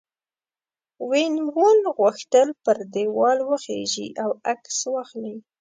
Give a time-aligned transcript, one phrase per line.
[1.09, 5.35] وین وون غوښتل پر دیوال وخیژي او عکس واخلي.